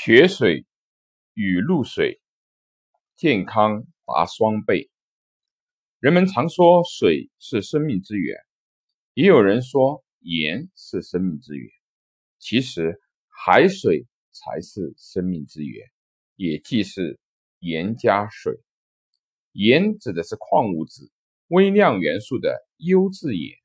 [0.00, 0.64] 血水
[1.34, 2.22] 与露水，
[3.16, 4.88] 健康达双倍。
[5.98, 8.38] 人们常说水是生命之源，
[9.14, 11.68] 也有人说盐是生命之源。
[12.38, 15.84] 其实海水才是生命之源，
[16.36, 17.18] 也即是
[17.58, 18.54] 盐加水。
[19.50, 21.10] 盐指的是矿物质、
[21.48, 23.58] 微量元素的优质盐，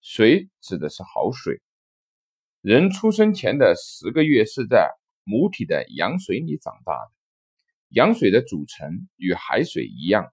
[0.00, 1.62] 水指的是好水。
[2.62, 4.90] 人出生前的十个月是在
[5.28, 7.10] 母体的羊水里长大的，
[7.88, 10.32] 羊水的组成与海水一样，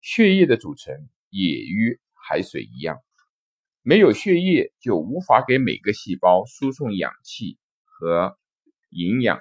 [0.00, 2.96] 血液的组成也与海水一样。
[3.82, 8.38] 没有血液，就无法给每个细胞输送氧气和
[8.88, 9.38] 营养。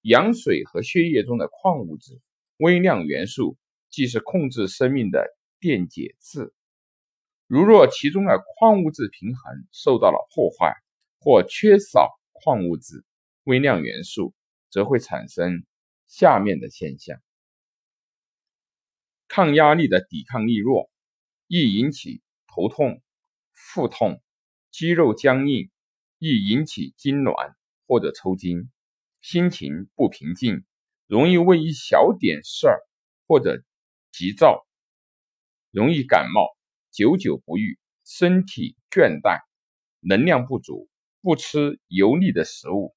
[0.00, 2.18] 羊水和血液中的矿物质、
[2.56, 3.58] 微量元素，
[3.90, 5.26] 既是控制生命的
[5.60, 6.54] 电解质。
[7.46, 10.74] 如若其中的矿物质平衡受到了破坏，
[11.20, 13.04] 或缺少矿物质，
[13.44, 14.34] 微量元素
[14.70, 15.64] 则会产生
[16.06, 17.20] 下面的现象：
[19.26, 20.90] 抗压力的抵抗力弱，
[21.48, 23.02] 易引起头痛、
[23.52, 24.22] 腹痛、
[24.70, 25.70] 肌肉僵硬，
[26.18, 27.54] 易引起痉挛
[27.86, 28.70] 或者抽筋，
[29.20, 30.64] 心情不平静，
[31.06, 32.80] 容易为一小点事儿
[33.26, 33.64] 或者
[34.12, 34.66] 急躁，
[35.70, 36.56] 容易感冒，
[36.92, 39.40] 久久不愈，身体倦怠，
[40.00, 40.88] 能量不足，
[41.22, 42.94] 不吃油腻的食物。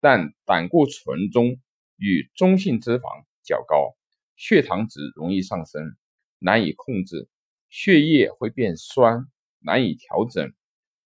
[0.00, 1.58] 但胆固醇中
[1.96, 3.96] 与中性脂肪较高，
[4.36, 5.96] 血糖值容易上升，
[6.38, 7.28] 难以控制，
[7.68, 9.26] 血液会变酸，
[9.60, 10.52] 难以调整，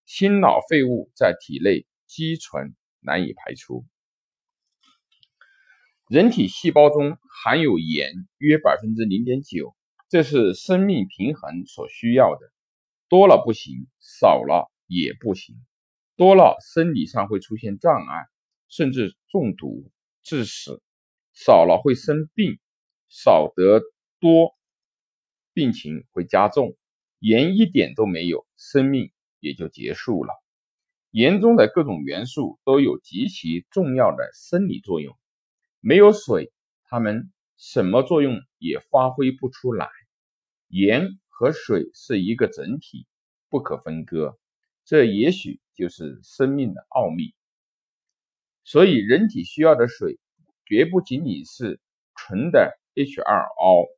[0.04, 3.86] 心脑废物在体内积存，难以排出。
[6.08, 9.76] 人体细胞中含有盐约百分之零点九，
[10.08, 12.52] 这是生命平衡所需要的，
[13.08, 15.54] 多了不行，少了也不行，
[16.16, 18.26] 多了生理上会出现障碍。
[18.70, 19.90] 甚至中毒
[20.22, 20.80] 致死，
[21.34, 22.58] 少了会生病，
[23.08, 23.82] 少得
[24.20, 24.56] 多，
[25.52, 26.76] 病情会加重。
[27.18, 30.32] 盐一点都没有，生命也就结束了。
[31.10, 35.18] 盐中的各种元素都有极其重要的生理作用，
[35.80, 36.52] 没有水，
[36.84, 39.90] 它们什么作用也发挥不出来。
[40.68, 43.06] 盐和水是一个整体，
[43.48, 44.38] 不可分割，
[44.84, 47.34] 这也许就是生命的奥秘。
[48.70, 50.20] 所以，人体需要的水
[50.64, 51.80] 绝不仅仅是
[52.14, 53.88] 纯的 H2O，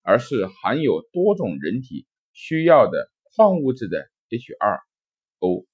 [0.00, 5.66] 而是含有多种人体需要的矿物质的 H2O，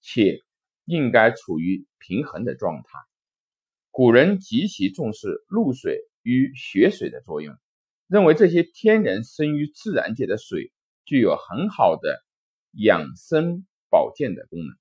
[0.00, 0.40] 且
[0.86, 2.98] 应该处于平衡的状态。
[3.90, 7.54] 古人极其重视露水与血水的作用，
[8.06, 10.72] 认为这些天然生于自然界的水
[11.04, 12.24] 具有很好的
[12.70, 14.78] 养生保健的功能，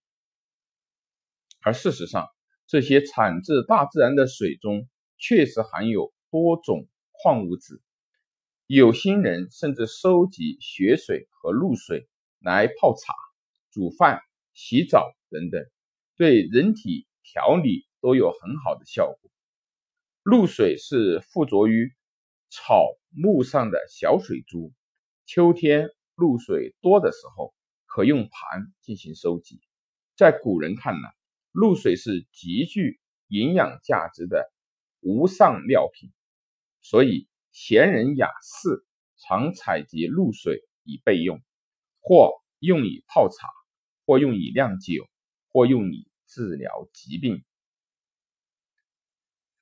[1.59, 2.29] 而事实上。
[2.71, 4.87] 这些产自大自然的水中
[5.17, 7.81] 确实含有多种矿物质，
[8.65, 12.07] 有心人甚至收集雪水和露水
[12.39, 13.13] 来泡茶、
[13.71, 14.21] 煮饭、
[14.53, 15.61] 洗澡等等，
[16.15, 19.31] 对人体调理都有很好的效果。
[20.23, 21.91] 露水是附着于
[22.49, 24.71] 草木上的小水珠，
[25.25, 27.53] 秋天露水多的时候，
[27.85, 29.59] 可用盘进行收集。
[30.15, 31.13] 在古人看来，
[31.51, 34.51] 露水是极具营养价值的
[35.01, 36.11] 无上妙品，
[36.81, 38.85] 所以闲人雅士
[39.17, 41.41] 常采集露水以备用，
[41.99, 43.49] 或用以泡茶，
[44.05, 45.07] 或用以酿酒，
[45.49, 47.37] 或用以治疗疾病。《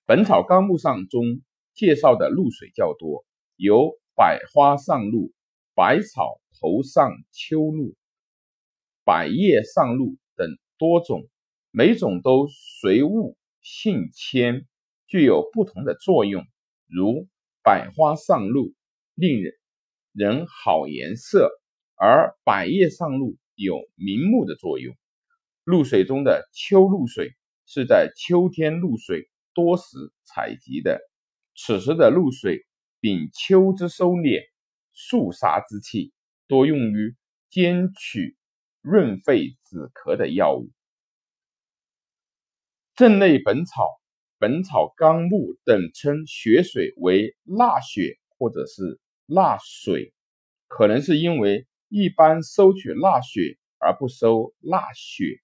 [0.06, 1.42] 本草纲目》上中
[1.74, 5.34] 介绍的露水较多，有百花上露、
[5.74, 7.96] 百草头上秋露、
[9.04, 11.28] 百叶上露等多种。
[11.72, 14.66] 每种都随物性迁，
[15.08, 16.44] 具有不同的作用。
[16.88, 17.28] 如
[17.64, 18.74] 百花上露，
[19.14, 19.54] 令人
[20.12, 21.48] 人好颜色；
[21.96, 24.96] 而百叶上露有明目的作用。
[25.64, 27.34] 露水中的秋露水
[27.68, 31.00] 是在秋天露水多时采集的，
[31.56, 32.66] 此时的露水
[33.00, 34.42] 秉秋之收敛、
[34.92, 36.12] 肃杀之气，
[36.48, 37.16] 多用于
[37.52, 38.36] 煎取
[38.82, 40.72] 润肺止咳的药物。
[43.00, 43.98] 镇内本草、
[44.40, 50.14] 本草纲目等称雪水为腊雪或者是腊水，
[50.68, 55.40] 可能是因为一般收取腊雪而不收腊雪。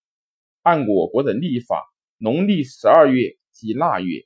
[0.63, 1.81] 按我国的历法，
[2.17, 4.25] 农历十二月即腊月，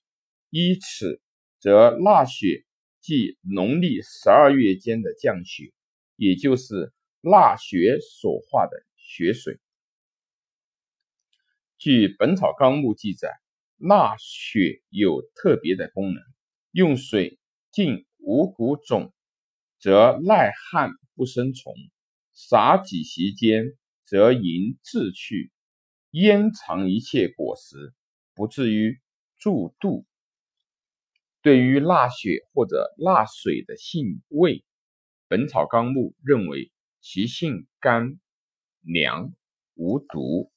[0.49, 1.21] 依此
[1.59, 2.65] 则腊雪
[2.99, 5.71] 即农历十二月间的降雪，
[6.15, 6.91] 也就是
[7.21, 9.59] 腊雪所化的雪水。
[11.79, 13.39] 据《本草纲目》记载，
[13.77, 16.21] 纳血有特别的功能，
[16.71, 17.39] 用水
[17.71, 19.13] 浸五谷种，
[19.79, 21.71] 则耐旱不生虫；
[22.33, 25.53] 撒几席间，则淫滞去，
[26.11, 27.93] 腌藏一切果实，
[28.35, 28.99] 不至于
[29.37, 30.05] 蛀肚。
[31.41, 34.57] 对于纳血或者纳水的性味，
[35.29, 38.19] 《本草纲目》认为其性甘
[38.81, 39.33] 凉
[39.75, 40.19] 无毒，《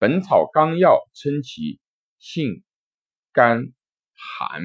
[0.00, 1.78] 本草纲要》称其
[2.18, 2.64] 性
[3.32, 3.74] 甘
[4.14, 4.62] 寒，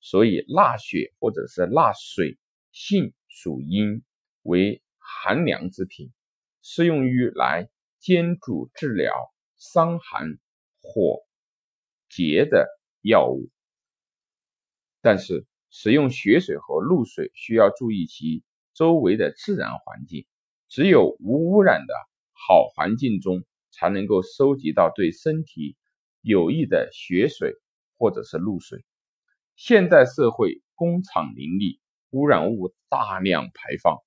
[0.00, 2.38] 所以纳血或者是纳水
[2.72, 4.02] 性属阴，
[4.40, 6.10] 为寒凉之品，
[6.62, 7.68] 适用于来
[7.98, 9.12] 煎煮治疗
[9.58, 10.38] 伤寒
[10.80, 11.26] 火
[12.08, 12.66] 结的
[13.02, 13.50] 药物。
[15.02, 18.42] 但是，使用血水和露水需要注意其
[18.72, 20.24] 周围的自然环境，
[20.70, 21.92] 只有无污染的
[22.32, 25.76] 好环境中，才能够收集到对身体
[26.20, 27.54] 有益的血水
[27.98, 28.84] 或者是露水。
[29.56, 31.80] 现代社会工厂林立，
[32.10, 33.98] 污染物大量排放，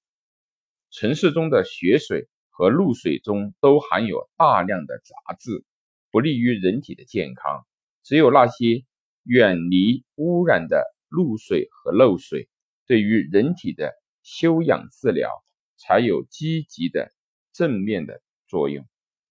[0.91, 5.63] 城市中的血水和露水中都含有大量的杂质，
[6.11, 7.65] 不利于人体的健康。
[8.03, 8.85] 只有那些。
[9.25, 12.49] 远离污染的露水和漏水，
[12.85, 15.29] 对于人体的休养治疗
[15.77, 17.09] 才有积极的
[17.53, 18.85] 正面的作用。